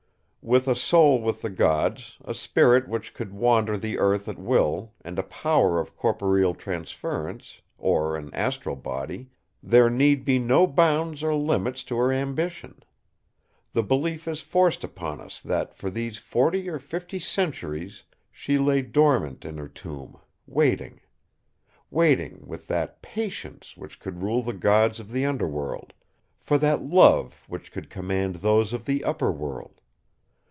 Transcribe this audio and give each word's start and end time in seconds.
With 0.43 0.67
a 0.67 0.73
soul 0.73 1.21
with 1.21 1.43
the 1.43 1.51
Gods, 1.51 2.17
a 2.25 2.33
spirit 2.33 2.87
which 2.87 3.13
could 3.13 3.31
wander 3.31 3.77
the 3.77 3.99
earth 3.99 4.27
at 4.27 4.39
will, 4.39 4.91
and 5.05 5.19
a 5.19 5.23
power 5.23 5.79
of 5.79 5.95
corporeal 5.95 6.55
transference, 6.55 7.61
or 7.77 8.17
an 8.17 8.33
astral 8.33 8.75
body, 8.75 9.29
there 9.61 9.87
need 9.87 10.25
be 10.25 10.39
no 10.39 10.65
bounds 10.65 11.21
or 11.21 11.35
limits 11.35 11.83
to 11.83 11.97
her 11.97 12.11
ambition. 12.11 12.81
The 13.73 13.83
belief 13.83 14.27
is 14.27 14.41
forced 14.41 14.83
upon 14.83 15.21
us 15.21 15.41
that 15.43 15.75
for 15.75 15.91
these 15.91 16.17
forty 16.17 16.67
or 16.69 16.79
fifty 16.79 17.19
centuries 17.19 18.01
she 18.31 18.57
lay 18.57 18.81
dormant 18.81 19.45
in 19.45 19.59
her 19.59 19.67
tomb—waiting. 19.69 21.01
Waiting 21.91 22.47
with 22.47 22.65
that 22.65 23.03
'patience' 23.03 23.77
which 23.77 23.99
could 23.99 24.23
rule 24.23 24.41
the 24.41 24.53
Gods 24.53 24.99
of 24.99 25.11
the 25.11 25.23
Under 25.23 25.47
World, 25.47 25.93
for 26.39 26.57
that 26.57 26.81
'love' 26.81 27.45
which 27.47 27.71
could 27.71 27.91
command 27.91 28.37
those 28.37 28.73
of 28.73 28.85
the 28.85 29.03
Upper 29.03 29.31
World. 29.31 29.73